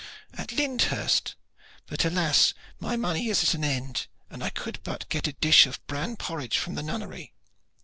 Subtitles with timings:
[0.33, 1.35] "At Lyndenhurst;
[1.85, 2.55] but alas!
[2.79, 6.15] my money is at an end, and I could but get a dish of bran
[6.17, 7.35] porridge from the nunnery.